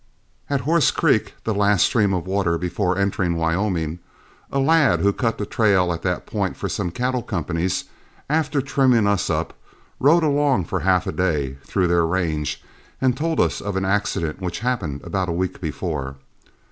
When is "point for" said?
6.25-6.67